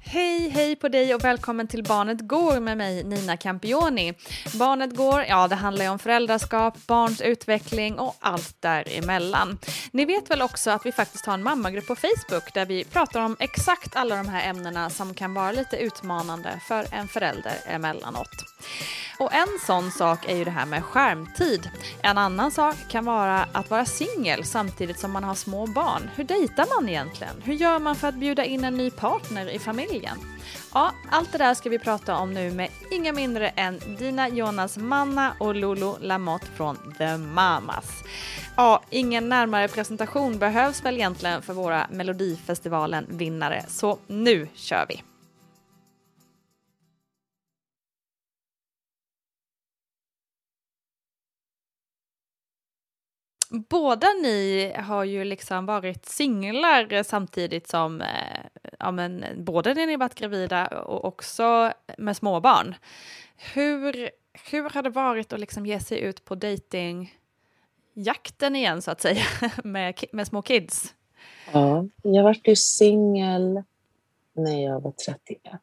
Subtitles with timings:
[0.00, 4.14] Hej, hej på dig och välkommen till Barnet Går med mig Nina Campioni.
[4.54, 9.58] Barnet Går, ja det handlar ju om föräldraskap, barns utveckling och allt däremellan.
[9.90, 13.20] Ni vet väl också att vi faktiskt har en mammagrupp på Facebook där vi pratar
[13.20, 18.44] om exakt alla de här ämnena som kan vara lite utmanande för en förälder emellanåt.
[19.18, 21.70] Och en sån sak är ju det här med skärmtid.
[22.02, 26.10] En annan sak kan vara att vara singel samtidigt som man har små barn.
[26.14, 27.42] Hur dejtar man egentligen?
[27.44, 29.85] Hur gör man för att bjuda in en ny partner i familjen?
[30.74, 34.76] Ja, allt det där ska vi prata om nu med inga mindre än Dina Jonas
[34.78, 38.04] Manna och Lolo Lamotte från The Mamas.
[38.56, 45.15] Ja, ingen närmare presentation behövs väl egentligen för våra Melodifestivalen-vinnare, så nu kör vi!
[53.50, 58.40] Båda ni har ju liksom varit singlar samtidigt som, eh,
[58.78, 62.74] ja men både när ni varit gravida och också med småbarn.
[63.54, 64.10] Hur,
[64.50, 69.24] hur har det varit att liksom ge sig ut på datingjakten igen så att säga
[69.64, 70.94] med, med små kids?
[71.52, 73.62] Ja, jag var ju singel
[74.32, 75.60] när jag var 31.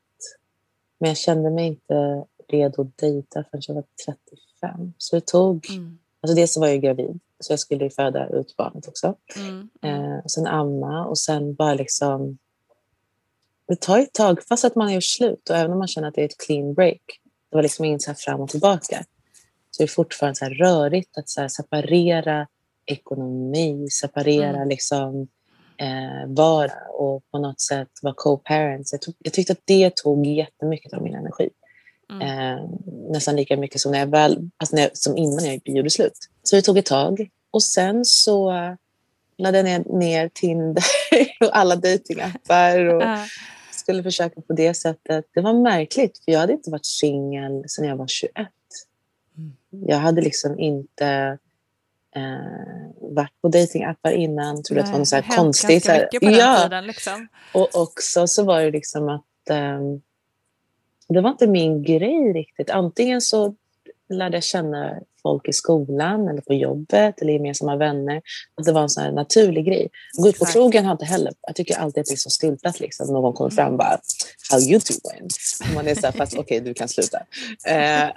[0.98, 4.94] Men jag kände mig inte redo att dejta förrän jag var 35.
[4.98, 5.70] Så det tog...
[5.70, 6.00] Mm.
[6.22, 9.16] Alltså dels så var jag gravid så jag skulle föda ut barnet också.
[9.36, 9.70] Mm.
[9.81, 10.12] Mm.
[10.12, 12.38] Eh, sen amma och sen bara liksom...
[13.67, 16.16] Det tar ett tag, fast att man gjort slut och även om man känner att
[16.16, 17.02] det är ett clean break.
[17.50, 19.03] Det var liksom inget så fram och tillbaka.
[19.72, 22.47] Så det är fortfarande så här rörigt att så separera
[22.85, 24.70] ekonomi, separera mm.
[24.70, 25.28] liksom
[25.78, 28.91] eh, vara och på något sätt vara co-parents.
[28.91, 31.50] Jag, jag, tyckte att det tog jättemycket av min energi.
[32.12, 32.22] Mm.
[32.22, 32.70] Eh,
[33.09, 36.17] nästan lika mycket som, när jag väl, alltså när jag, som innan jag gjorde slut.
[36.44, 37.29] Så det tog ett tag.
[37.53, 38.53] Och sen så
[39.38, 40.84] laddade jag ner Tinder
[41.40, 43.23] och alla dejtingappar och uh.
[43.72, 45.26] skulle försöka på det sättet.
[45.34, 48.34] Det var märkligt, för jag hade inte varit singel sedan jag var 21.
[49.38, 49.53] Mm.
[49.70, 51.38] Jag hade liksom inte
[52.16, 55.85] eh, varit på datingappar innan, trodde att det var något så här konstigt.
[55.85, 56.64] Ganska mycket på den ja.
[56.64, 56.88] tiden.
[56.88, 57.28] Liksom.
[57.53, 59.79] Och också så var det liksom att eh,
[61.08, 62.70] det var inte min grej riktigt.
[62.70, 63.55] Antingen så
[64.09, 68.22] lärde jag känna folk i skolan eller på jobbet eller gemensamma vänner.
[68.55, 69.90] Att det var en sån här naturlig grej.
[70.17, 71.34] Gå ut på krogen har inte heller...
[71.41, 72.79] Jag tycker alltid att det är så styltat.
[72.79, 73.14] Liksom.
[73.14, 73.99] Någon kommer fram och bara
[74.52, 75.29] “How you doing?”
[75.70, 77.17] och Man är så här, fast okej, okay, du kan sluta.
[77.67, 78.09] Eh,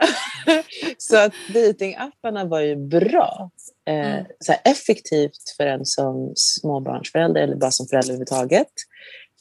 [0.98, 3.50] så att datingapparna var ju bra.
[3.88, 4.24] Eh, mm.
[4.40, 8.72] så effektivt för en som småbarnsförälder eller bara som förälder överhuvudtaget.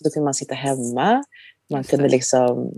[0.03, 1.23] Då kunde man sitta hemma.
[1.69, 2.73] Man kunde liksom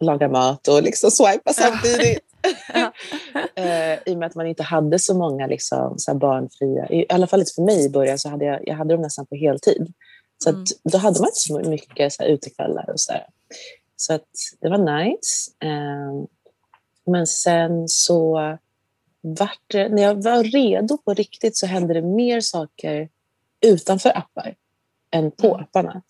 [0.00, 2.27] laga mat och liksom swipa samtidigt.
[3.54, 7.26] eh, I och med att man inte hade så många liksom, så barnfria, i alla
[7.26, 9.92] fall för mig i början så hade jag, jag hade dem nästan på heltid.
[10.38, 10.62] Så mm.
[10.62, 13.26] att, då hade man inte så mycket så här, utekvällar och så där.
[13.96, 14.28] Så att,
[14.60, 15.50] det var nice.
[15.64, 16.28] Eh,
[17.06, 18.58] men sen så
[19.20, 23.08] vart det, när jag var redo på riktigt så hände det mer saker
[23.60, 24.54] utanför appar
[25.10, 25.60] än på mm.
[25.60, 26.02] apparna.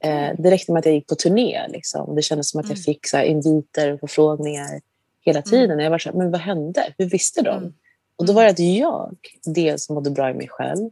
[0.00, 1.68] Eh, det räckte med att jag gick på turné.
[1.68, 2.14] Liksom.
[2.14, 2.82] Det kändes som att jag mm.
[2.82, 4.80] fick så här, inviter och förfrågningar
[5.20, 5.50] hela mm.
[5.50, 5.70] tiden.
[5.70, 5.84] Mm.
[5.84, 6.94] Jag var så här, men vad hände?
[6.98, 7.58] Hur visste de?
[7.58, 7.74] Mm.
[8.16, 10.90] Och då var det att jag dels mådde bra i mig själv.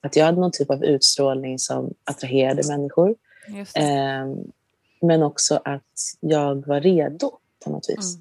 [0.00, 3.14] Att jag hade någon typ av utstrålning som attraherade människor.
[3.74, 4.26] Eh,
[5.02, 5.82] men också att
[6.20, 7.32] jag var redo
[7.64, 8.16] på något vis.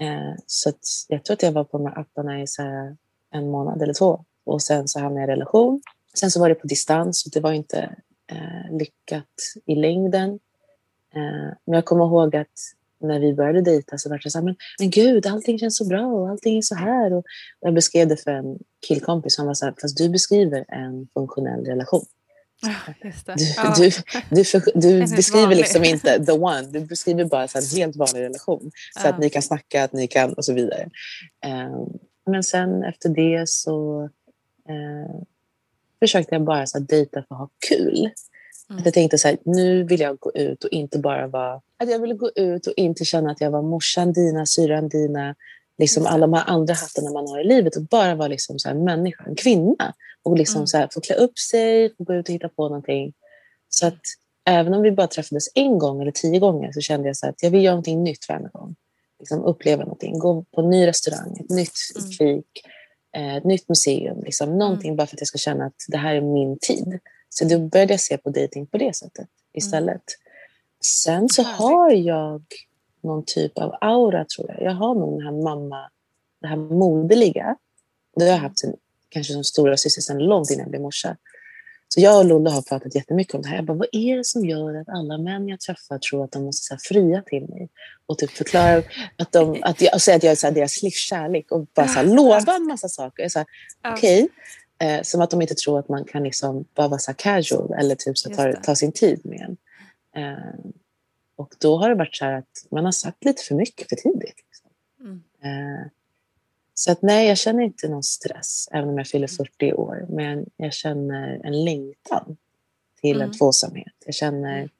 [0.00, 0.28] Mm.
[0.28, 0.72] Eh, så
[1.08, 2.62] jag tror att jag var på de här apparna i så
[3.30, 4.24] en månad eller två.
[4.44, 5.82] Och sen så hamnade jag i relation.
[6.14, 7.96] Sen så var det på distans och det var inte
[8.26, 9.34] eh, lyckat
[9.66, 10.30] i längden.
[11.14, 14.44] Eh, men jag kommer ihåg att när vi började dejta så var det så här,
[14.44, 17.12] men, men gud, allting känns så bra och allting är så här.
[17.12, 17.24] Och
[17.60, 21.64] jag beskrev det för en killkompis som var så här, fast du beskriver en funktionell
[21.64, 22.04] relation.
[22.62, 23.74] Du, ja.
[23.76, 23.90] du,
[24.30, 28.70] du, du beskriver liksom inte the one, du beskriver bara så en helt vanlig relation.
[28.96, 29.10] Så ja.
[29.10, 30.90] att ni kan snacka, att ni kan och så vidare.
[31.46, 31.98] Um,
[32.30, 34.02] men sen efter det så
[34.70, 35.22] uh,
[36.00, 38.10] försökte jag bara så här, dejta för att ha kul.
[38.70, 38.78] Mm.
[38.78, 41.60] Att jag tänkte så här, nu vill jag gå ut och inte bara vara...
[41.76, 45.34] Att jag ville gå ut och inte känna att jag var morsan Dina, syran Dina,
[45.78, 48.68] liksom alla de här andra hattarna man har i livet och bara vara liksom så
[48.68, 49.94] här, människa, en kvinna.
[50.22, 50.66] Och liksom mm.
[50.66, 53.12] så här, få klä upp sig, få gå ut och hitta på någonting.
[53.68, 54.00] Så att
[54.44, 57.42] även om vi bara träffades en gång eller tio gånger så kände jag så att
[57.42, 58.76] jag vill göra någonting nytt varje gång.
[59.18, 62.10] Liksom uppleva någonting, gå på en ny restaurang, ett nytt mm.
[62.10, 62.46] fik,
[63.16, 64.22] eh, ett nytt museum.
[64.24, 64.96] Liksom, någonting mm.
[64.96, 66.98] bara för att jag ska känna att det här är min tid.
[67.28, 69.88] Så då började jag se på dating på det sättet istället.
[69.88, 70.02] Mm.
[70.80, 72.42] Sen så har jag
[73.02, 74.62] någon typ av aura, tror jag.
[74.62, 75.90] Jag har nog den här mamma,
[76.40, 77.56] det här moderliga.
[78.16, 78.74] Det har jag haft sen,
[79.08, 81.16] kanske som stora syster sedan långt innan jag blev morsa.
[81.88, 83.56] Så jag och Lolle har pratat jättemycket om det här.
[83.56, 86.44] Jag bara, vad är det som gör att alla män jag träffar tror att de
[86.44, 87.68] måste så fria till mig?
[88.06, 88.82] Och typ förklara
[89.16, 91.88] att de, att jag, och säga att jag är så här, deras livskärlek och bara
[91.88, 93.26] så här, lova en massa saker.
[93.26, 93.44] Okej,
[93.92, 94.28] okay.
[94.80, 97.94] Eh, som att de inte tror att man kan liksom bara vara så casual eller
[97.94, 99.56] typ så ta, ta sin tid med en.
[100.22, 100.72] Eh,
[101.36, 103.96] och då har det varit så här att man har sagt lite för mycket för
[103.96, 104.36] tidigt.
[104.36, 104.70] Liksom.
[105.00, 105.22] Mm.
[105.42, 105.86] Eh,
[106.74, 110.06] så att nej, jag känner inte någon stress även om jag fyller 40 år.
[110.08, 112.36] Men jag känner en längtan
[113.00, 113.28] till mm.
[113.28, 113.94] en tvåsamhet.
[114.06, 114.70] Jag känner mm.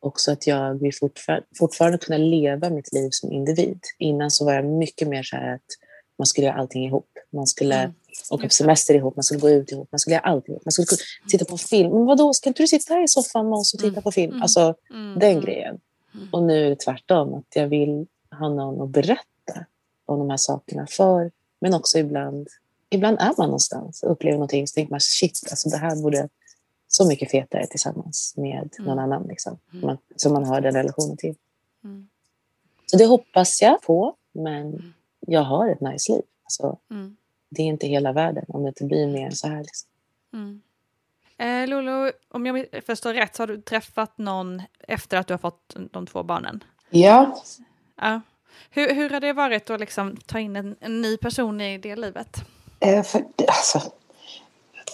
[0.00, 3.80] också att jag vill fortfar fortfarande kunna leva mitt liv som individ.
[3.98, 5.78] Innan så var jag mycket mer så här att
[6.18, 7.18] man skulle göra allting ihop.
[7.30, 7.94] Man skulle mm
[8.30, 10.64] åka på semester ihop, man skulle gå ut ihop, man skulle göra allt ihop.
[10.64, 10.86] Man skulle
[11.28, 11.90] titta på film.
[11.90, 14.02] Men vadå, ska inte du sitta här i soffan med oss och titta mm.
[14.02, 14.32] på film?
[14.32, 14.42] Mm.
[14.42, 15.18] Alltså mm.
[15.18, 15.80] den grejen.
[16.32, 19.66] Och nu är det tvärtom, att jag vill ha någon att berätta
[20.06, 21.30] om de här sakerna för.
[21.60, 22.48] Men också ibland,
[22.90, 26.28] ibland är man någonstans och upplever någonting så tänker man shit, alltså det här borde
[26.88, 28.88] så mycket fetare tillsammans med mm.
[28.88, 31.34] någon annan liksom, man, som man har den relationen till.
[31.84, 32.08] Mm.
[32.86, 36.22] Så det hoppas jag på, men jag har ett nice liv.
[36.44, 37.16] Alltså, mm
[37.54, 39.58] det är inte hela världen om det inte blir mer än så här.
[39.58, 39.88] Liksom.
[40.32, 40.60] Mm.
[41.38, 45.38] Eh, Lolo, om jag förstår rätt så har du träffat någon efter att du har
[45.38, 46.64] fått de två barnen?
[46.90, 47.36] Ja.
[48.00, 48.20] ja.
[48.70, 51.96] Hur, hur har det varit att liksom ta in en, en ny person i det
[51.96, 52.44] livet?
[52.80, 53.80] Eh, för, alltså,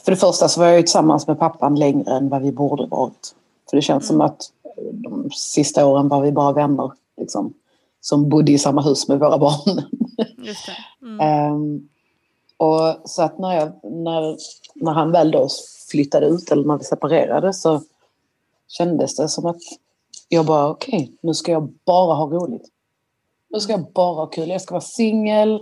[0.04, 2.86] för det första så var jag ju tillsammans med pappan längre än vad vi borde
[2.86, 3.34] varit.
[3.70, 4.18] För det känns mm.
[4.18, 4.52] som att
[4.92, 6.92] de sista åren var vi bara vänner.
[7.16, 7.54] Liksom,
[8.00, 9.82] som bodde i samma hus med våra barn.
[11.02, 11.52] Mm.
[11.52, 11.88] um,
[12.60, 14.36] Och så att när, jag, när,
[14.74, 15.48] när han väl då
[15.90, 17.82] flyttade ut eller när vi separerade så
[18.68, 19.60] kändes det som att
[20.28, 22.68] jag bara okej, okay, nu ska jag bara ha roligt.
[23.48, 24.48] Nu ska jag bara ha kul.
[24.48, 25.60] Jag ska vara singel,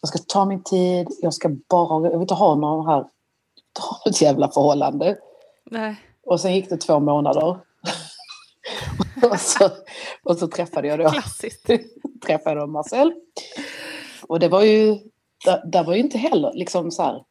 [0.00, 3.04] jag ska ta min tid, jag ska bara Jag vill inte ha någon här,
[3.72, 5.18] ta ett jävla förhållande.
[5.64, 5.96] Nej.
[6.24, 7.46] Och sen gick det två månader.
[9.30, 9.68] och, så,
[10.22, 11.70] och så träffade jag då Klassiskt.
[12.26, 13.12] träffade jag Marcel.
[14.26, 14.98] Och det var ju
[15.44, 17.24] där, där var ju inte heller liksom så här,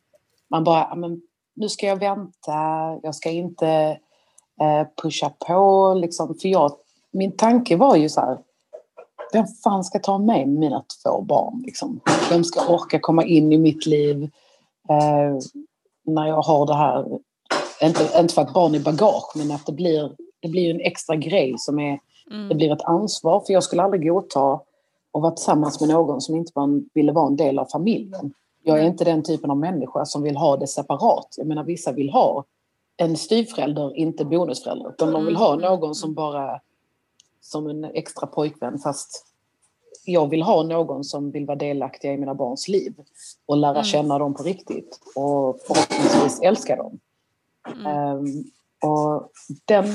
[0.49, 1.21] man bara, men,
[1.53, 2.53] nu ska jag vänta,
[3.03, 3.99] jag ska inte
[4.61, 6.35] eh, pusha på liksom.
[6.41, 6.71] För jag,
[7.11, 8.37] min tanke var ju så här,
[9.33, 11.61] vem fan ska ta med mina två barn?
[11.65, 11.99] Liksom?
[12.29, 14.23] Vem ska orka komma in i mitt liv
[14.89, 15.37] eh,
[16.05, 17.05] när jag har det här?
[17.81, 21.15] Inte, inte för att barn är bagage, men att det blir, det blir en extra
[21.15, 21.99] grej som är,
[22.31, 22.49] mm.
[22.49, 23.43] det blir ett ansvar.
[23.45, 24.59] För jag skulle aldrig godta
[25.13, 28.33] att vara tillsammans med någon som inte var, ville vara en del av familjen.
[28.63, 31.35] Jag är inte den typen av människa som vill ha det separat.
[31.37, 32.43] Jag menar vissa vill ha
[32.97, 34.89] en styvförälder, inte bonusförälder.
[34.89, 35.61] Utan de vill ha mm.
[35.61, 36.61] någon som bara
[37.41, 39.25] som en extra pojkvän fast
[40.05, 42.93] jag vill ha någon som vill vara delaktig i mina barns liv
[43.45, 43.83] och lära mm.
[43.83, 46.99] känna dem på riktigt och förhoppningsvis älska dem.
[47.67, 48.17] Mm.
[48.17, 48.43] Um,
[48.81, 49.31] och
[49.65, 49.85] den,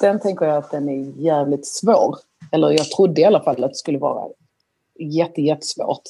[0.00, 2.16] den tänker jag att den är jävligt svår.
[2.52, 4.28] Eller jag trodde i alla fall att det skulle vara
[4.98, 6.02] jätte, jättesvårt.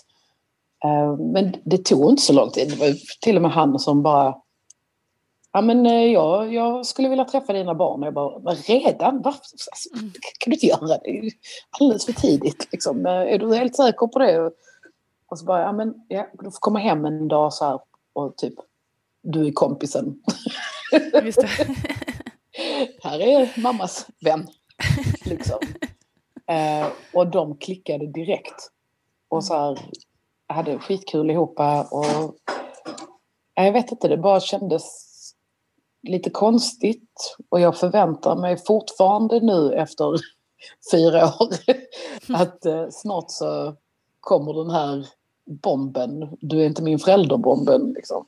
[0.85, 2.71] Um, men det tog inte så lång tid.
[2.71, 4.35] Det var till och med han som bara
[5.57, 8.03] Ja, men eh, jag, jag skulle vilja träffa dina barn.
[8.03, 9.23] Jag bara, redan?
[9.23, 9.41] Varför?
[9.71, 10.13] Alltså, mm.
[10.39, 11.11] kan du inte göra det?
[11.11, 11.31] Är
[11.81, 12.69] alldeles för tidigt.
[12.73, 13.07] Liksom.
[13.07, 14.51] Eh, är du helt säker på det?
[15.27, 17.81] Och så bara, ja men ja, du får komma hem en dag så här
[18.13, 18.55] och typ,
[19.23, 20.23] du är kompisen.
[21.25, 21.43] Just
[23.03, 24.47] här är mammas vän.
[25.25, 25.59] Liksom.
[26.47, 28.71] Eh, och de klickade direkt.
[29.29, 29.79] Och så här,
[30.47, 31.61] hade skitkul ihop
[31.91, 32.07] och
[33.55, 35.07] jag vet inte, det bara kändes
[36.03, 40.05] lite konstigt och jag förväntar mig fortfarande nu efter
[40.93, 41.49] fyra år
[42.35, 43.75] att eh, snart så
[44.21, 45.07] kommer den här
[45.45, 46.37] bomben.
[46.41, 47.93] Du är inte min förälderbomben.
[47.93, 48.27] Liksom.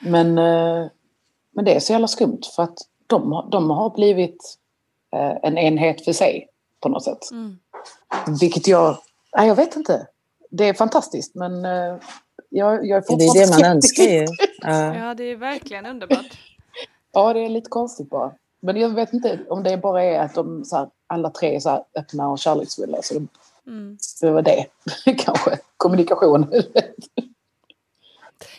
[0.00, 0.86] Men, eh,
[1.50, 4.58] men det är så jävla skumt för att de, de har blivit
[5.12, 6.48] eh, en enhet för sig
[6.86, 7.30] på något sätt.
[7.30, 7.58] Mm.
[8.40, 8.98] Vilket jag,
[9.36, 10.06] nej, jag vet inte.
[10.50, 11.96] Det är fantastiskt men eh,
[12.48, 14.26] jag, jag är fortfarande Det är det man önskar ju.
[14.62, 16.38] Ja, det är verkligen underbart.
[17.12, 18.32] Ja, det är lite konstigt bara.
[18.60, 21.60] Men jag vet inte om det bara är att de så här, alla tre är
[21.60, 23.02] så här, öppna och kärleksfulla.
[23.02, 23.26] Så det,
[23.66, 23.98] mm.
[24.20, 24.66] det var det,
[25.18, 25.58] kanske.
[25.76, 26.52] Kommunikation.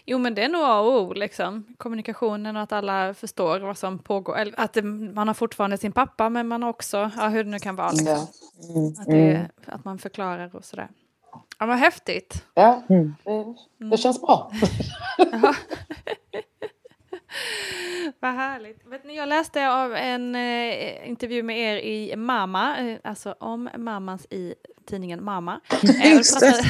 [0.05, 1.65] Jo men det är nog A och O liksom.
[1.77, 4.38] Kommunikationen och att alla förstår vad som pågår.
[4.38, 4.77] Eller att
[5.13, 7.91] man har fortfarande sin pappa men man har också, ja, hur det nu kan vara.
[7.91, 8.07] Liksom.
[8.07, 8.27] Ja.
[8.75, 8.88] Mm.
[9.00, 9.48] Att, det, mm.
[9.65, 10.88] att, man förklarar och sådär.
[11.60, 12.46] Ja vad häftigt.
[12.53, 13.15] Ja, mm.
[13.24, 13.55] det,
[13.89, 14.51] det känns bra.
[18.19, 18.86] Vad härligt.
[18.86, 23.69] Vet ni, jag läste av en eh, intervju med er i Mamma, eh, alltså om
[23.77, 24.55] mammas i
[24.88, 25.62] tidningen Mamma.
[26.03, 26.63] Eh, pratade,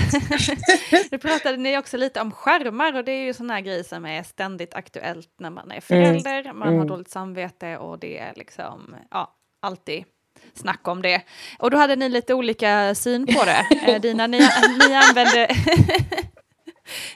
[1.12, 4.06] då pratade ni också lite om skärmar och det är ju sån här grej som
[4.06, 6.60] är ständigt aktuellt när man är förälder, mm.
[6.60, 6.88] man har mm.
[6.88, 10.06] dåligt samvete och det är liksom, ja, alltid
[10.54, 11.22] snack om det.
[11.60, 13.68] Och då hade ni lite olika syn på det.
[13.88, 14.40] Eh, Dina, ni,
[14.80, 15.56] ni använde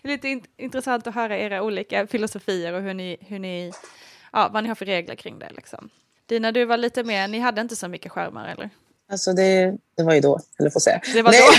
[0.03, 3.71] lite in intressant att höra era olika filosofier och hur ni, hur ni,
[4.31, 5.49] ja, vad ni har för regler kring det.
[5.55, 5.89] Liksom.
[6.25, 8.69] Dina, du var lite mer, ni hade inte så mycket skärmar eller?
[9.11, 11.01] Alltså det, det var ju då, eller får säga.
[11.13, 11.41] Det var Nej.
[11.41, 11.53] då?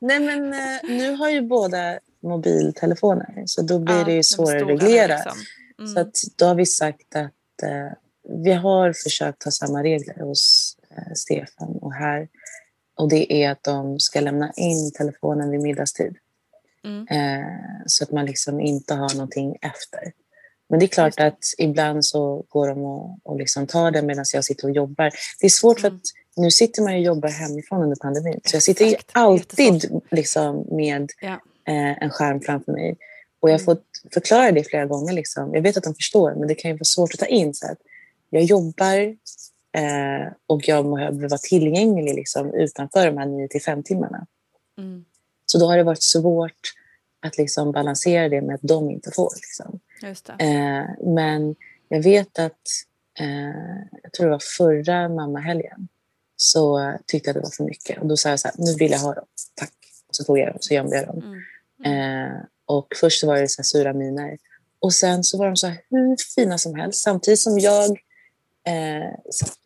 [0.06, 4.62] Nej men eh, nu har ju båda mobiltelefoner så då blir ja, det ju svårare
[4.62, 5.14] att reglera.
[5.14, 5.38] Liksom.
[5.78, 5.94] Mm.
[5.94, 7.92] Så att då har vi sagt att eh,
[8.44, 12.28] vi har försökt ha samma regler hos eh, Stefan och här.
[12.96, 16.16] Och det är att de ska lämna in telefonen vid middagstid.
[16.84, 17.06] Mm.
[17.10, 20.12] Eh, så att man liksom inte har någonting efter.
[20.68, 24.24] Men det är klart att ibland så går de och, och liksom tar det medan
[24.34, 25.10] jag sitter och jobbar.
[25.40, 25.90] Det är svårt mm.
[25.90, 26.02] för att
[26.36, 28.40] nu sitter man och jobbar hemifrån under pandemin.
[28.44, 29.10] Så jag sitter Exakt.
[29.12, 31.40] alltid liksom med ja.
[31.64, 32.96] eh, en skärm framför mig.
[33.40, 33.64] Och jag har mm.
[33.64, 33.84] fått
[34.14, 35.12] förklara det flera gånger.
[35.12, 35.54] Liksom.
[35.54, 37.54] Jag vet att de förstår, men det kan ju vara svårt att ta in.
[37.54, 37.78] Så att
[38.30, 38.98] jag jobbar
[39.72, 44.26] eh, och jag behöver vara tillgänglig liksom, utanför de här 9 till 5 timmarna.
[44.78, 45.04] Mm.
[45.46, 46.72] Så då har det varit svårt
[47.20, 49.32] att liksom balansera det med att de inte får.
[49.34, 49.80] Liksom.
[50.38, 51.56] Eh, men
[51.88, 52.60] jag vet att,
[53.20, 55.88] eh, jag tror det var förra mammahelgen,
[56.36, 57.98] så tyckte jag att det var för mycket.
[57.98, 59.72] Och då sa jag så här, nu vill jag ha dem, tack.
[60.08, 61.22] Och så tog jag dem, så gömde jag dem.
[61.22, 61.40] Mm.
[61.84, 62.26] Mm.
[62.26, 64.38] Eh, och först var det så sura miner.
[64.80, 67.00] Och sen så var de så här hur fina som helst.
[67.00, 67.90] Samtidigt som jag
[68.66, 69.14] eh,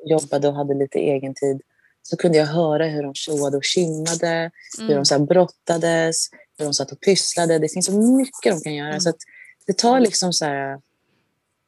[0.04, 1.62] jobbade och hade lite egen tid
[2.02, 4.50] så kunde jag höra hur de tjoade och kimmade, mm.
[4.78, 5.04] hur de mm.
[5.04, 7.58] så brottades, hur de satt och pysslade.
[7.58, 8.88] Det finns så mycket de kan göra.
[8.88, 9.00] Mm.
[9.00, 9.12] Så
[9.66, 10.80] det tar liksom så här,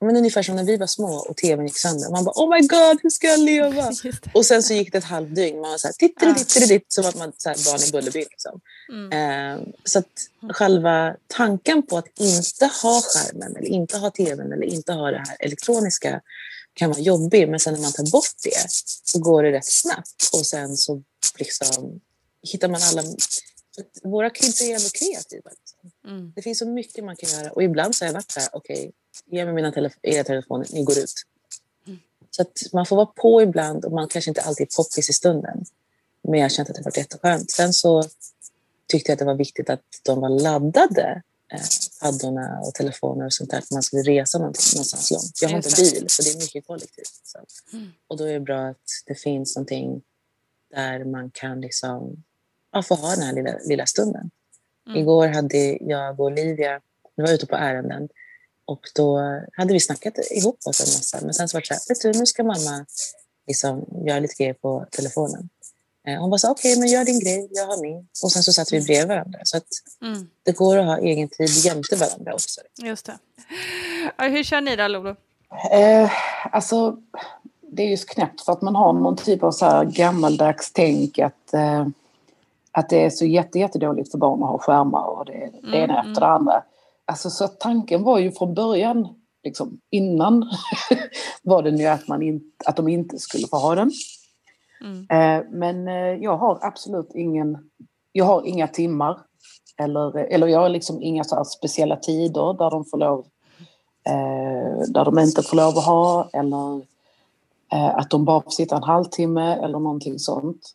[0.04, 2.10] men ungefär som när vi var små och tvn gick sönder.
[2.10, 3.92] Man bara oh my god, hur ska jag leva?
[4.34, 5.60] Och sen så gick det ett halvdygn.
[5.60, 8.18] Man var så här, titteri, som att man så här, barn i Bullerby.
[8.18, 8.60] Liksom.
[8.88, 9.58] Mm.
[9.58, 14.66] Eh, så att själva tanken på att inte ha skärmen eller inte ha tvn eller
[14.66, 16.20] inte ha det här elektroniska
[16.74, 17.48] kan vara jobbig.
[17.48, 18.70] Men sen när man tar bort det
[19.04, 20.30] så går det rätt snabbt.
[20.32, 21.02] Och sen så
[21.38, 22.00] liksom
[22.42, 23.02] hittar man alla...
[24.02, 25.50] Våra kids är jävligt kreativa.
[26.06, 26.32] Mm.
[26.36, 27.50] Det finns så mycket man kan göra.
[27.50, 28.92] Och ibland så har jag varit så här, okej, okay,
[29.26, 31.12] ge mig mina telef era telefoner, ni går ut.
[31.86, 31.98] Mm.
[32.30, 35.12] Så att man får vara på ibland och man kanske inte alltid är poppis i
[35.12, 35.64] stunden.
[36.22, 37.50] Men jag har känt att det varit jätteskönt.
[37.50, 38.04] Sen så
[38.86, 41.22] tyckte jag att det var viktigt att de var laddade,
[41.52, 41.60] eh,
[42.02, 45.42] paddorna och telefoner och sånt där, att man skulle resa någonstans långt.
[45.42, 47.34] Jag har inte bil, så det är mycket kollektivt.
[47.72, 47.92] Mm.
[48.08, 50.02] Och då är det bra att det finns någonting
[50.74, 52.24] där man kan liksom,
[52.72, 54.30] ja, få ha den här lilla, lilla stunden.
[54.86, 54.98] Mm.
[54.98, 56.80] Igår hade jag och Olivia,
[57.16, 58.08] vi var ute på ärenden
[58.64, 59.20] och då
[59.52, 61.18] hade vi snackat ihop oss en massa.
[61.22, 62.86] Men sen så var det så här, vet du, nu ska mamma
[63.46, 65.48] liksom göra lite grejer på telefonen.
[66.06, 68.08] Eh, hon bara sa okej, okay, men gör din grej, jag har min.
[68.22, 69.38] Och sen så satt vi bredvid varandra.
[69.44, 69.66] Så att
[70.02, 70.28] mm.
[70.42, 72.60] det går att ha egen tid jämte varandra också.
[72.82, 73.18] Just det.
[74.18, 75.16] Hur kör ni då, Lolo?
[75.70, 76.10] Eh,
[76.52, 76.96] alltså,
[77.60, 81.18] det är ju knäppt för att man har någon typ av så här gammaldags tänk
[81.18, 81.86] att, eh,
[82.74, 85.76] att det är så jätte, jättedåligt för barn att ha skärmar och det, mm, det
[85.76, 86.10] ena mm.
[86.10, 86.62] efter det andra.
[87.04, 89.08] Alltså, så tanken var ju från början,
[89.42, 90.50] liksom, innan,
[91.42, 93.90] var den ju att, man in, att de inte skulle få ha den.
[94.84, 95.00] Mm.
[95.00, 97.70] Eh, men eh, jag har absolut ingen,
[98.12, 99.18] jag har inga timmar
[99.78, 103.26] eller, eller jag har liksom inga så speciella tider där de får lov,
[104.06, 106.94] eh, där de inte får lov att ha eller
[107.70, 110.74] att de bara får sitta en halvtimme eller någonting sånt.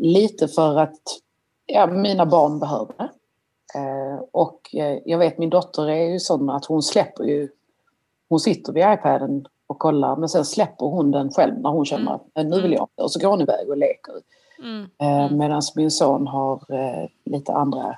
[0.00, 1.00] Lite för att
[1.66, 3.10] ja, mina barn behöver det.
[4.32, 4.68] Och
[5.04, 7.48] jag vet min dotter är ju sån att hon släpper ju,
[8.28, 12.14] hon sitter vid iPaden och kollar men sen släpper hon den själv när hon känner
[12.14, 12.50] att mm.
[12.50, 14.14] nu vill jag inte och så går hon iväg och leker.
[14.58, 14.86] Mm.
[14.98, 15.38] Eh, mm.
[15.38, 17.96] Medan min son har eh, lite andra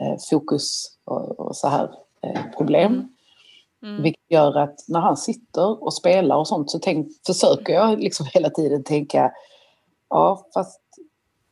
[0.00, 2.92] eh, fokus och, så här eh, problem.
[2.92, 3.08] Mm.
[3.82, 4.02] Mm.
[4.02, 8.26] Vilket gör att när han sitter och spelar och sånt så tänk, försöker jag liksom
[8.34, 9.32] hela tiden tänka
[10.08, 10.80] ja fast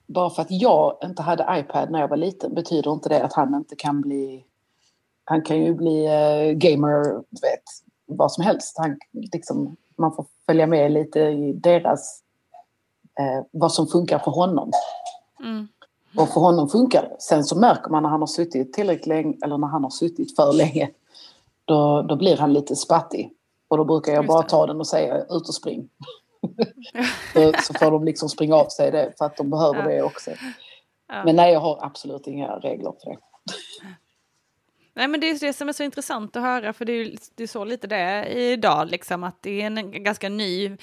[0.06, 3.32] bara för att jag inte hade iPad när jag var liten betyder inte det att
[3.32, 4.44] han inte kan bli
[5.24, 7.62] han kan ju bli uh, gamer, vet,
[8.06, 8.78] vad som helst.
[8.78, 12.22] Han, liksom, man får följa med lite i deras,
[13.20, 14.72] eh, vad som funkar för honom.
[15.40, 15.68] Mm.
[16.16, 17.16] Och för honom funkar det.
[17.18, 20.36] Sen så märker man när han har suttit tillräckligt länge eller när han har suttit
[20.36, 20.90] för länge.
[21.64, 23.32] Då, då blir han lite spattig.
[23.68, 25.88] Och då brukar jag bara ta den och säga ut och spring.
[27.32, 29.88] Så, så får de liksom springa av sig det för att de behöver ja.
[29.88, 30.30] det också.
[31.08, 31.24] Ja.
[31.24, 33.18] Men nej, jag har absolut inga regler för det.
[34.94, 37.42] Nej men det är det som är så intressant att höra för det är, det
[37.42, 40.76] är så lite det är idag liksom att det är en ganska ny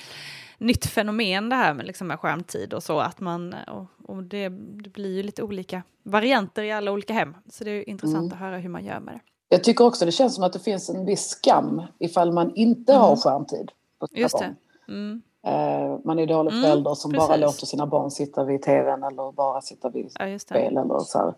[0.57, 4.49] nytt fenomen det här med, liksom med skärmtid och så att man och, och det,
[4.83, 8.33] det, blir ju lite olika varianter i alla olika hem så det är intressant mm.
[8.33, 9.21] att höra hur man gör med det.
[9.49, 12.91] Jag tycker också det känns som att det finns en viss skam ifall man inte
[12.93, 13.01] mm.
[13.01, 13.71] har skärmtid.
[13.99, 14.55] På Just det.
[14.87, 15.21] Mm.
[15.47, 17.27] Uh, man är dålig mm, förälder som precis.
[17.27, 21.17] bara låter sina barn sitta vid tvn eller bara sitta vid ja, spel eller så
[21.17, 21.33] här.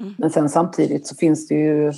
[0.00, 0.14] Mm.
[0.18, 1.92] Men sen samtidigt så finns det ju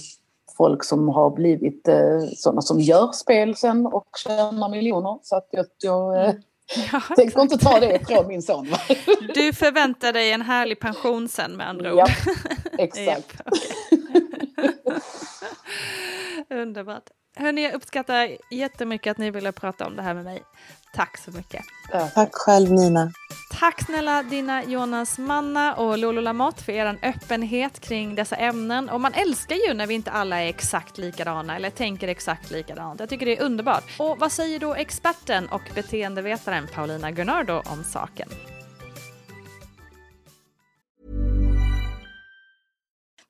[0.57, 5.19] folk som har blivit eh, sådana som gör spel sen och tjänar miljoner.
[5.23, 6.43] Så att jag, jag eh, mm.
[6.93, 8.67] ja, tänker inte ta det från min son.
[9.35, 11.99] Du förväntar dig en härlig pension sen med andra ord.
[11.99, 12.07] Ja,
[12.79, 13.41] exakt.
[16.51, 17.11] Underbart.
[17.39, 20.43] Hörni, jag uppskattar jättemycket att ni ville prata om det här med mig.
[20.95, 21.65] Tack så mycket.
[21.93, 23.13] Ja, tack själv Nina.
[23.61, 28.89] Tack snälla Dina Jonas Manna och Lolo Lamotte för er öppenhet kring dessa ämnen.
[28.89, 33.01] Och man älskar ju när vi inte alla är exakt likadana eller tänker exakt likadant.
[33.01, 33.85] Jag tycker det är underbart.
[33.99, 38.29] Och vad säger då experten och beteendevetaren Paulina Gunnardo om saken?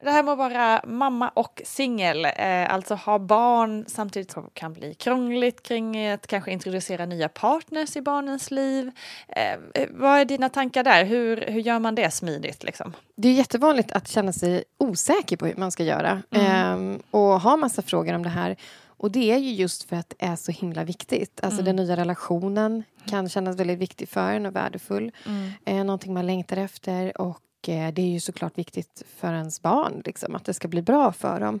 [0.00, 4.72] Det här med att vara mamma och singel, eh, alltså ha barn samtidigt som kan
[4.72, 8.90] bli krångligt kring att kanske introducera nya partners i barnens liv.
[9.28, 9.58] Eh,
[9.90, 11.04] vad är dina tankar där?
[11.04, 12.64] Hur, hur gör man det smidigt?
[12.64, 12.92] Liksom?
[13.16, 16.94] Det är jättevanligt att känna sig osäker på hur man ska göra mm.
[16.94, 18.56] eh, och ha massa frågor om det här.
[18.98, 21.40] Och det är ju just för att det är så himla viktigt.
[21.42, 21.76] Alltså mm.
[21.76, 25.12] den nya relationen kan kännas väldigt viktig för en och värdefull.
[25.26, 25.52] Mm.
[25.64, 30.02] Eh, någonting man längtar efter och Eh, det är ju såklart viktigt för ens barn,
[30.04, 31.60] liksom, att det ska bli bra för dem.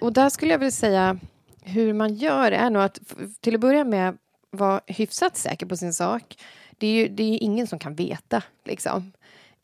[0.00, 1.18] Och där skulle jag vilja säga
[1.62, 3.00] hur man gör är nog att
[3.40, 4.18] till att börja med
[4.50, 6.38] vara hyfsat säker på sin sak.
[6.78, 9.12] Det är ju det är ingen som kan veta liksom,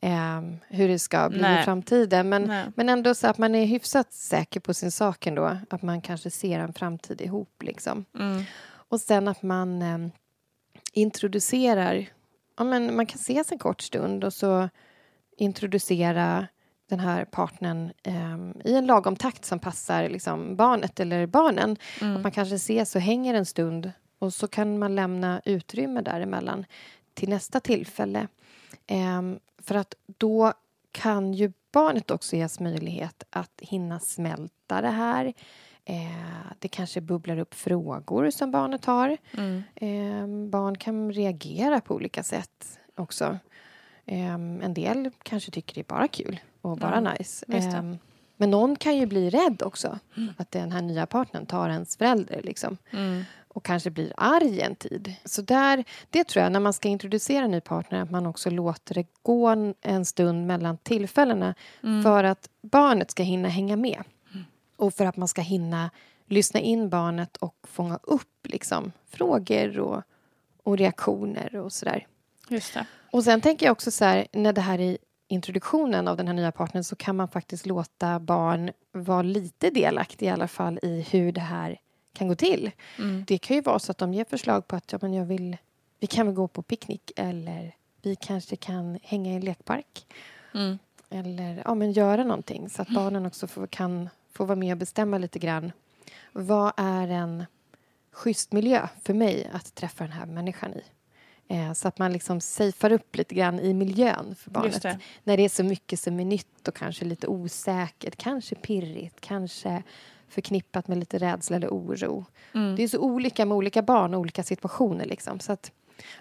[0.01, 1.61] eh, hur det ska bli Nej.
[1.61, 2.29] i framtiden.
[2.29, 5.57] Men, men ändå så att man är hyfsat säker på sin sak ändå.
[5.69, 7.63] Att man kanske ser en framtid ihop.
[7.63, 8.05] Liksom.
[8.19, 8.43] Mm.
[8.71, 10.11] Och sen att man eh,
[10.93, 12.05] introducerar...
[12.57, 14.69] Ja, men man kan ses en kort stund och så
[15.39, 16.47] introducera
[16.89, 21.77] den här partnern eh, i en lagom takt som passar liksom, barnet eller barnen.
[22.01, 22.15] Mm.
[22.15, 26.65] Att man kanske ses och hänger en stund och så kan man lämna utrymme däremellan
[27.13, 28.27] till nästa tillfälle.
[28.87, 29.21] Eh,
[29.61, 30.53] för att då
[30.91, 35.33] kan ju barnet också ges möjlighet att hinna smälta det här.
[35.85, 39.17] Eh, det kanske bubblar upp frågor som barnet har.
[39.37, 39.63] Mm.
[39.75, 43.39] Eh, barn kan reagera på olika sätt också.
[44.11, 47.13] Um, en del kanske tycker det är bara kul och bara mm.
[47.19, 47.45] nice.
[47.79, 47.97] Um,
[48.37, 49.99] men någon kan ju bli rädd också.
[50.17, 50.33] Mm.
[50.37, 52.41] Att den här nya partnern tar ens förälder.
[52.43, 52.77] Liksom.
[52.91, 53.23] Mm.
[53.47, 55.13] Och kanske blir arg en tid.
[55.25, 58.49] Så där, det tror jag, när man ska introducera en ny partner, att man också
[58.49, 62.03] låter det gå en, en stund mellan tillfällena mm.
[62.03, 64.03] för att barnet ska hinna hänga med.
[64.33, 64.45] Mm.
[64.75, 65.89] Och för att man ska hinna
[66.25, 70.03] lyssna in barnet och fånga upp liksom, frågor och,
[70.63, 72.07] och reaktioner och sådär.
[72.49, 72.85] Just det.
[73.11, 76.33] Och sen tänker jag också så här, när det här är introduktionen av den här
[76.33, 81.01] nya partnern så kan man faktiskt låta barn vara lite delaktiga i alla fall i
[81.11, 81.79] hur det här
[82.13, 82.71] kan gå till.
[82.97, 83.23] Mm.
[83.27, 85.57] Det kan ju vara så att de ger förslag på att ja, men jag vill,
[85.99, 90.05] vi kan väl gå på picknick eller vi kanske kan hänga i en lekpark.
[90.53, 90.79] Mm.
[91.09, 94.77] Eller ja, men göra någonting så att barnen också får, kan få vara med och
[94.77, 95.71] bestämma lite grann.
[96.31, 97.45] Vad är en
[98.11, 100.83] schysst miljö för mig att träffa den här människan i?
[101.51, 104.81] Eh, så att man liksom safear upp lite grann i miljön för barnet.
[104.81, 104.99] Det.
[105.23, 109.83] När det är så mycket som är nytt och kanske lite osäkert, kanske pirrigt, kanske
[110.29, 112.25] förknippat med lite rädsla eller oro.
[112.53, 112.75] Mm.
[112.75, 115.05] Det är så olika med olika barn och olika situationer.
[115.05, 115.39] Liksom.
[115.39, 115.71] Så att,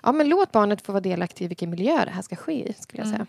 [0.03, 2.73] ja, men låt barnet få vara delaktig i vilken miljö det här ska ske i.
[2.73, 3.17] Skulle jag säga.
[3.17, 3.27] Mm.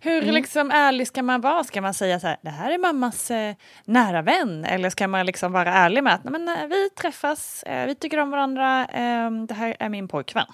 [0.00, 0.34] Hur mm.
[0.34, 1.64] liksom ärlig ska man vara?
[1.64, 4.64] Ska man säga så här, det här är mammas eh, nära vän?
[4.64, 8.18] Eller ska man liksom vara ärlig med att men, eh, vi träffas, eh, vi tycker
[8.18, 10.46] om varandra, eh, det här är min pojkvän?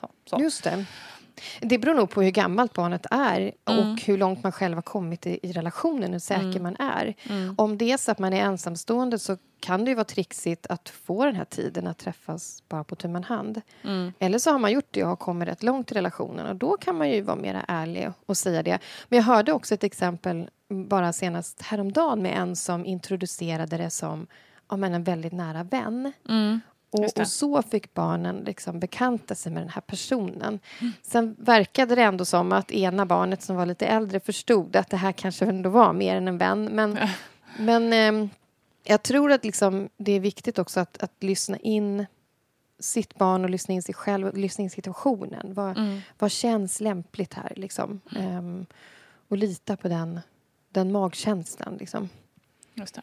[0.00, 0.38] Så, så.
[0.40, 0.84] Just det.
[1.60, 3.78] Det beror nog på hur gammalt barnet är Mm.
[3.92, 6.62] och hur långt man själv har kommit i, i relationen, hur säker Mm.
[6.62, 7.14] man är.
[7.28, 7.54] Mm.
[7.58, 10.88] Om det är så att man är ensamstående så kan det ju vara trixigt att
[10.88, 13.60] få den här tiden att träffas bara på tu man hand.
[13.84, 14.12] Mm.
[14.18, 16.76] Eller så har man gjort det och har kommit rätt långt i relationen och då
[16.76, 18.78] kan man ju vara mer ärlig och säga det.
[19.08, 24.26] Men jag hörde också ett exempel bara senast häromdagen med en som introducerade det som
[24.70, 26.12] ja, men en väldigt nära vän.
[26.28, 26.60] Mm.
[26.92, 30.60] Och, och så fick barnen liksom bekanta sig med den här personen.
[31.02, 34.96] Sen verkade det ändå som att ena barnet som var lite äldre förstod att det
[34.96, 36.64] här kanske ändå var mer än en vän.
[36.64, 36.98] Men,
[37.58, 38.30] men ehm,
[38.84, 42.06] jag tror att liksom, det är viktigt också att, att lyssna in
[42.78, 45.54] sitt barn och lyssna in sig själv och lyssna in situationen.
[45.54, 46.00] Vad, Mm.
[46.18, 47.52] vad känns lämpligt här?
[47.56, 48.00] Liksom?
[48.16, 48.66] Ehm,
[49.28, 50.20] och lita på den,
[50.68, 51.76] den magkänslan.
[51.76, 52.08] Liksom.
[52.74, 53.02] Just det.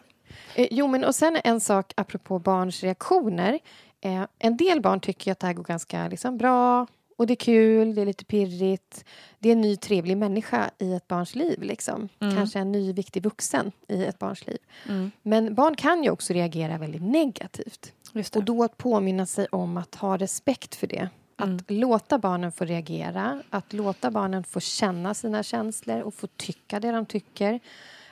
[0.55, 3.59] Eh, jo, men och sen en sak apropå barns reaktioner.
[4.01, 6.87] Eh, en del barn tycker att det här går ganska liksom, bra
[7.17, 9.05] och det är kul, det är lite pirrigt.
[9.39, 11.61] Det är en ny trevlig människa i ett barns liv.
[11.63, 12.09] Liksom.
[12.19, 12.35] Mm.
[12.35, 14.57] Kanske en ny viktig vuxen i ett barns liv.
[14.89, 15.11] Mm.
[15.21, 17.93] Men barn kan ju också reagera väldigt negativt.
[18.35, 21.09] Och då att påminna sig om att ha respekt för det.
[21.35, 21.59] Att Mm.
[21.67, 26.91] låta barnen få reagera, att låta barnen få känna sina känslor och få tycka det
[26.91, 27.59] de tycker.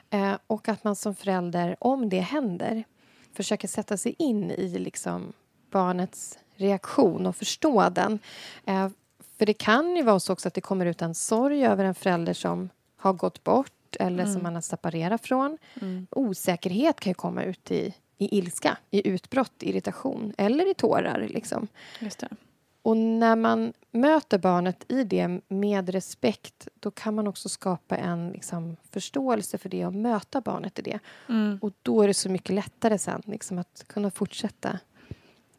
[0.10, 2.84] Eh, och att man som förälder, om det händer,
[3.34, 5.34] försöker sätta sig in i liksom
[5.72, 8.20] barnets reaktion och förstå den.
[8.66, 8.90] Eh,
[9.38, 11.96] för det kan ju vara så också att det kommer ut en sorg över en
[11.96, 15.58] förälder som har gått bort eller som man har separerat från.
[15.82, 16.08] Mm.
[16.12, 21.28] Osäkerhet kan ju komma ut i, i ilska, i utbrott, irritation eller i tårar.
[21.30, 21.68] Liksom.
[22.00, 22.28] Just det.
[22.88, 28.32] Och när man möter barnet i det med respekt då kan man också skapa en
[28.32, 31.00] liksom, förståelse för det och möta barnet i det.
[31.30, 31.60] Mm.
[31.62, 34.80] Och då är det så mycket lättare sen liksom, att kunna fortsätta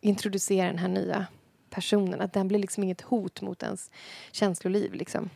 [0.01, 1.27] introducera den här nya
[1.71, 2.21] personen.
[2.21, 3.91] Att den blir liksom inget hot mot ens
[4.33, 4.95] känsloliv.
[4.95, 5.31] Liksom.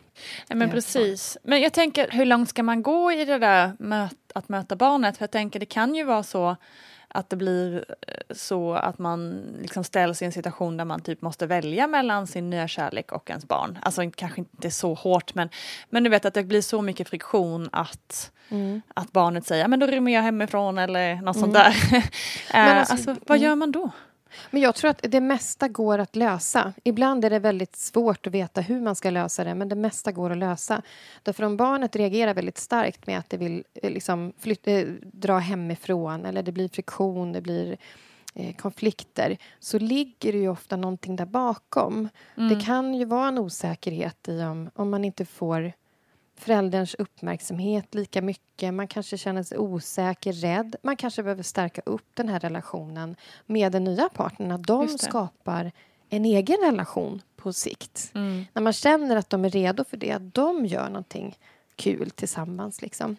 [0.49, 1.39] Ja, men Ja, precis.
[1.43, 5.17] Men jag tänker, hur långt ska man gå i det där möt, att möta barnet?
[5.17, 6.57] För jag tänker, det kan ju vara så
[7.15, 11.23] att det blir eh, så att man liksom ställs i en situation där man typ
[11.23, 13.79] måste välja mellan sin nya kärlek och ens barn.
[13.83, 15.49] Alltså kanske inte så hårt, men,
[15.91, 18.83] men du vet att det blir så mycket friktion att, Mm.
[18.95, 21.73] att barnet säger men då rymmer jag hemifrån eller något sånt Mm.
[21.91, 22.05] där.
[22.55, 23.49] Eh, alltså- alltså, vad mm.
[23.49, 23.91] gör man då?
[24.51, 26.73] Men jag tror att det mesta går att lösa.
[26.85, 30.13] Ibland är det väldigt svårt att veta hur man ska lösa det, men det mesta
[30.13, 30.83] går att lösa.
[31.23, 35.39] Därför om barnet reagerar väldigt starkt med att det vill eh, liksom flyt- eh, dra
[35.39, 37.77] hemifrån eller det blir friktion, det blir
[38.35, 42.09] eh, konflikter så ligger det ju ofta någonting där bakom.
[42.37, 42.49] Mm.
[42.49, 45.73] Det kan ju vara en osäkerhet i om, om man inte får
[46.43, 48.75] förälderns uppmärksamhet lika mycket.
[48.75, 50.77] Man kanske känner sig osäker, rädd.
[50.83, 54.51] Man kanske behöver stärka upp den här relationen med den nya partnern.
[54.51, 55.73] Att de skapar
[56.09, 58.11] en egen relation på sikt.
[58.15, 58.45] Mm.
[58.53, 61.39] När man känner att de är redo för det, att de gör någonting
[61.77, 62.83] kul tillsammans.
[62.83, 63.17] Liksom.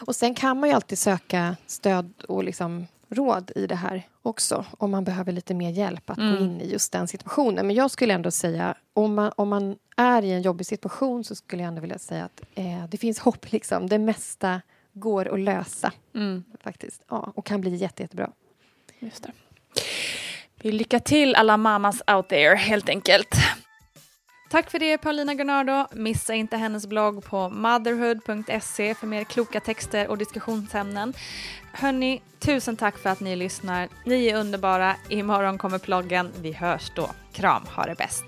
[0.00, 4.64] Och sen kan man ju alltid söka stöd och liksom råd i det här också
[4.78, 6.36] om man behöver lite mer hjälp att Mm.
[6.36, 7.66] gå in i just den situationen.
[7.66, 11.34] Men jag skulle ändå säga, om man, om man är i en jobbig situation så
[11.34, 13.52] skulle jag ändå vilja säga att eh, det finns hopp.
[13.52, 13.88] Liksom.
[13.88, 14.60] Det mesta
[14.92, 16.44] går att lösa Mm.
[16.60, 17.02] faktiskt.
[17.08, 18.30] Ja, och kan bli jätte, jättebra.
[18.98, 19.32] Just det.
[20.62, 23.34] Vi lycka till alla mamas out there helt enkelt.
[24.54, 25.86] Tack för det Paulina Gunnardo.
[25.92, 31.14] Missa inte hennes blogg på motherhood.se för mer kloka texter och diskussionsämnen.
[31.72, 33.88] Hörni, tusen tack för att ni lyssnar.
[34.04, 34.96] Ni är underbara.
[35.08, 36.32] Imorgon kommer ploggen.
[36.42, 37.10] Vi hörs då.
[37.32, 38.24] Kram, ha det bäst.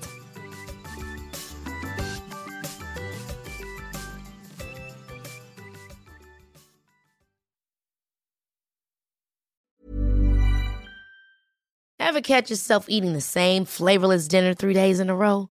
[11.98, 15.55] Ever catch yourself eating the same flavorless dinner three days in a row?